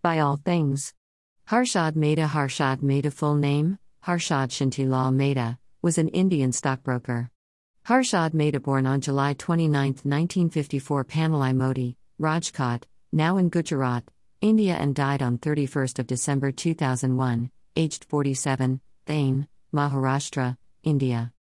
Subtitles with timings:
[0.00, 0.94] By all things.
[1.48, 7.30] Harshad Mehta Harshad Mehta full name, Harshad Shantilal Mehta, was an Indian stockbroker.
[7.84, 14.04] Harshad Mehta born on July 29, 1954 Paneli Moti, Rajkot, now in Gujarat,
[14.40, 21.32] India and died on 31 December 2001, aged 47, Thane, Maharashtra, India.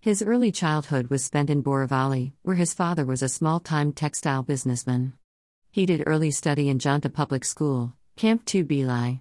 [0.00, 4.44] His early childhood was spent in Borivali, where his father was a small time textile
[4.44, 5.14] businessman.
[5.72, 9.20] He did early study in Janta Public School, Camp 2 Bhilai.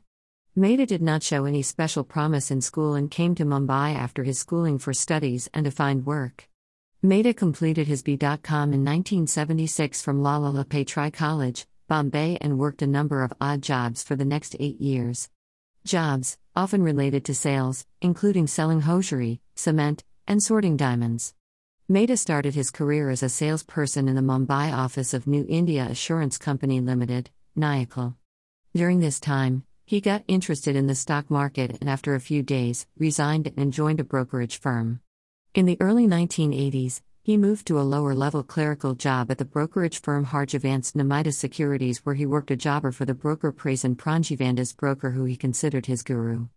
[0.55, 4.37] Mehta did not show any special promise in school and came to Mumbai after his
[4.37, 6.47] schooling for studies and to find work.
[7.01, 12.87] Mehta completed his B.Com in 1976 from Lala Lajpat Rai College, Bombay, and worked a
[12.87, 15.31] number of odd jobs for the next eight years.
[15.83, 21.33] Jobs, often related to sales, including selling hosiery, cement, and sorting diamonds.
[21.89, 26.37] Mehta started his career as a salesperson in the Mumbai office of New India Assurance
[26.37, 28.13] Company Limited, Nayakal.
[28.75, 32.87] During this time, he got interested in the stock market and after a few days,
[32.97, 34.99] resigned and joined a brokerage firm.
[35.53, 40.01] In the early 1980s, he moved to a lower level clerical job at the brokerage
[40.01, 45.11] firm Harijivandas Nemidas Securities, where he worked a jobber for the broker Prasann Pranjivandas broker,
[45.11, 46.47] who he considered his guru.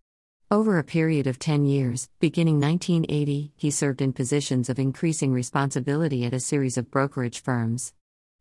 [0.49, 6.25] Over a period of 10 years, beginning 1980, he served in positions of increasing responsibility
[6.25, 7.93] at a series of brokerage firms.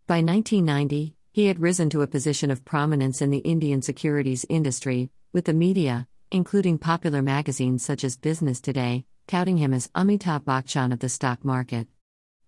[0.06, 5.10] By 1990, he had risen to a position of prominence in the Indian securities industry,
[5.34, 10.94] with the media, including popular magazines such as Business Today, touting him as Amitabh Bachchan
[10.94, 11.88] of the stock market.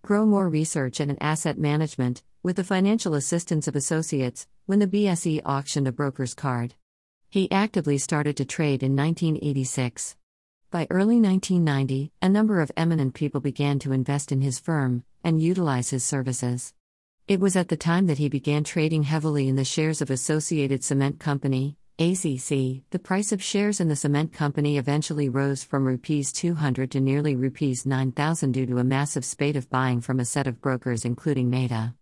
[0.01, 5.39] Grow more research and asset management, with the financial assistance of associates, when the BSE
[5.45, 6.73] auctioned a broker's card.
[7.29, 10.15] He actively started to trade in 1986.
[10.71, 15.39] By early 1990, a number of eminent people began to invest in his firm and
[15.39, 16.73] utilize his services.
[17.29, 20.83] It was at the time that he began trading heavily in the shares of Associated
[20.83, 22.81] Cement Company, ACC.
[22.89, 27.35] The price of shares in the cement company eventually rose from rupees 200 to nearly
[27.35, 31.51] rupees 9000 due to a massive spate of buying from a set of brokers including
[31.51, 31.93] Mehta.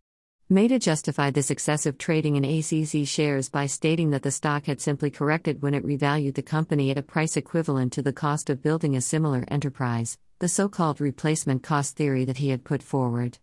[0.48, 5.12] Mehta justified this excessive trading in ACC shares by stating that the stock had simply
[5.12, 8.96] corrected when it revalued the company at a price equivalent to the cost of building
[8.96, 13.40] a similar enterprise, the so called replacement cost theory that he had put forward.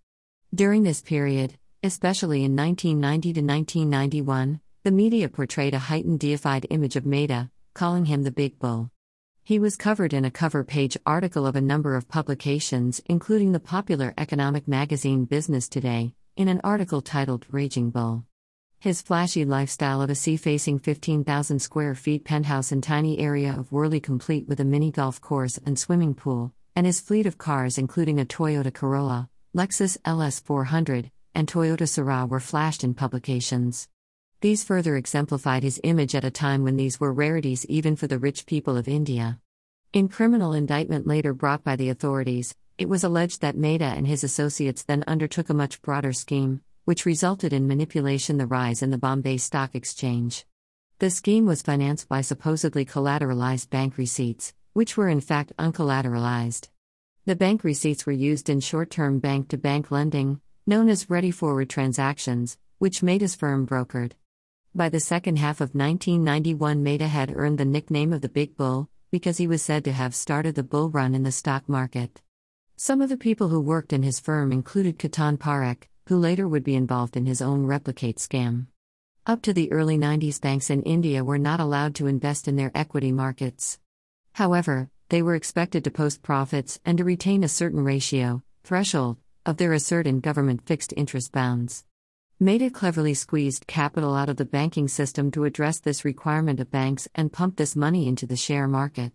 [0.54, 6.96] During this period, Especially in 1990 to 1991, the media portrayed a heightened deified image
[6.96, 8.90] of Mehta, calling him the Big Bull.
[9.42, 13.60] He was covered in a cover page article of a number of publications, including the
[13.60, 18.24] popular economic magazine Business Today, in an article titled Raging Bull.
[18.80, 23.68] His flashy lifestyle of a sea facing 15,000 square feet penthouse in tiny area of
[23.68, 27.76] Worli complete with a mini golf course and swimming pool, and his fleet of cars
[27.76, 33.88] including a Toyota Corolla, Lexus LS 400, and Toyota Sera were flashed in publications.
[34.40, 38.18] These further exemplified his image at a time when these were rarities even for the
[38.18, 39.40] rich people of India.
[39.92, 44.24] In criminal indictment later brought by the authorities, it was alleged that Mehta and his
[44.24, 48.98] associates then undertook a much broader scheme, which resulted in manipulation the rise in the
[48.98, 50.44] Bombay Stock Exchange.
[50.98, 56.68] The scheme was financed by supposedly collateralized bank receipts, which were in fact uncollateralized.
[57.26, 61.30] The bank receipts were used in short term bank to bank lending, known as ready
[61.30, 64.12] forward transactions, which Mehta's firm brokered.
[64.74, 68.88] By the second half of 1991, Mehta had earned the nickname of the Big Bull
[69.10, 72.22] because he was said to have started the bull run in the stock market.
[72.76, 76.64] Some of the people who worked in his firm included Ketan Parekh, who later would
[76.64, 78.66] be involved in his own replicate scam.
[79.26, 82.72] Up to the early 90s, banks in India were not allowed to invest in their
[82.74, 83.78] equity markets.
[84.32, 89.56] However, they were expected to post profits and to retain a certain ratio, threshold, of
[89.56, 91.84] their assert in government fixed interest bounds.
[92.40, 97.08] Mehta cleverly squeezed capital out of the banking system to address this requirement of banks
[97.14, 99.12] and pump this money into the share market.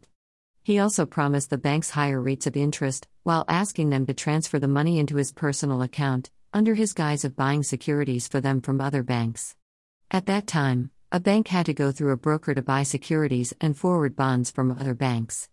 [0.63, 4.67] He also promised the banks higher rates of interest, while asking them to transfer the
[4.67, 9.03] money into his personal account, under his guise of buying securities for them from other
[9.03, 9.55] banks.
[10.11, 13.75] At that time, a bank had to go through a broker to buy securities and
[13.75, 15.49] forward bonds from other banks.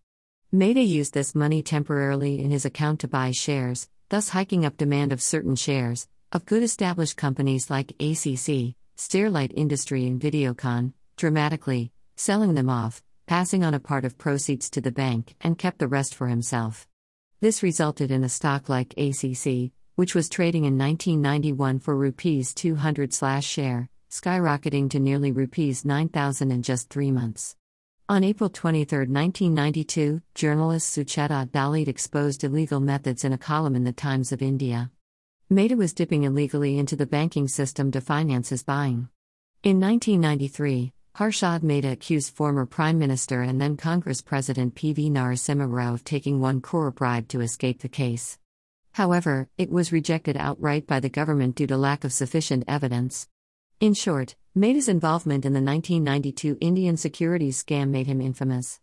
[0.52, 5.12] Mehta used this money temporarily in his account to buy shares, thus hiking up demand
[5.12, 12.55] of certain shares of good established companies like ACC, Sterlite Industry, and Videocon dramatically, selling
[12.55, 16.14] them off, passing on a part of proceeds to the bank, and kept the rest
[16.14, 16.87] for himself.
[17.41, 23.12] This resulted in a stock like ACC, which was trading in 1991 for rupees 200
[23.12, 27.56] slash share, skyrocketing to nearly rupees 9,000 in just three months.
[28.08, 33.93] On April 23, 1992, journalist Sucheta Dalal exposed illegal methods in a column in the
[33.93, 34.93] Times of India.
[35.50, 39.08] Mehta was dipping illegally into the banking system to finance his buying.
[39.64, 45.11] In 1993, Harshad Mehta accused former Prime Minister and then Congress President P.V.
[45.11, 48.38] Narasimha Rao of taking one crore bribe to escape the case.
[48.93, 53.26] However, it was rejected outright by the government due to lack of sufficient evidence.
[53.81, 58.81] In short, Mehta's involvement in the 1992 Indian securities scam made him infamous.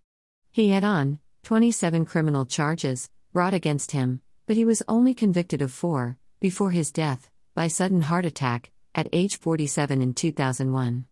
[0.52, 5.72] He had on 27 criminal charges brought against him, but he was only convicted of
[5.72, 11.06] four, before his death, by sudden heart attack, at age 47 in 2001.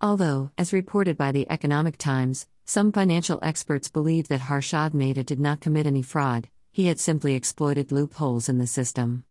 [0.00, 5.38] Although, as reported by the Economic Times, some financial experts believe that Harshad Mehta did
[5.38, 9.22] not commit any fraud, he had simply exploited loopholes in the system.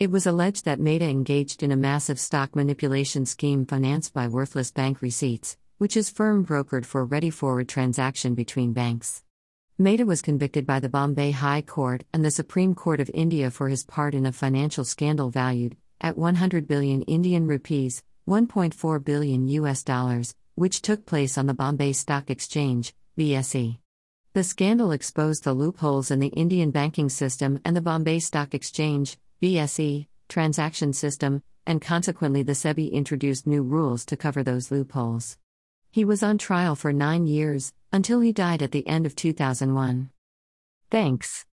[0.00, 4.70] It was alleged that Mehta engaged in a massive stock manipulation scheme financed by worthless
[4.70, 9.22] bank receipts, which his firm brokered for ready forward transaction between banks.
[9.76, 13.68] Mehta was convicted by the Bombay High Court and the Supreme Court of India for
[13.68, 19.82] his part in a financial scandal valued at 100 billion Indian rupees, 1.4 billion US
[19.82, 23.76] dollars, which took place on the Bombay Stock Exchange, BSE.
[24.32, 29.18] The scandal exposed the loopholes in the Indian banking system and the Bombay Stock Exchange,
[29.42, 35.38] BSE, transaction system, and consequently the SEBI introduced new rules to cover those loopholes.
[35.90, 40.10] He was on trial for nine years, until he died at the end of 2001.
[40.90, 41.46] Thanks.